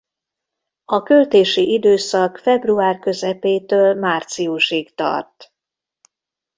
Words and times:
A 0.85 1.01
költési 1.03 1.71
időszak 1.71 2.37
február 2.37 2.99
közepétől 2.99 3.93
márciusig 3.95 4.95
tart. 4.95 5.53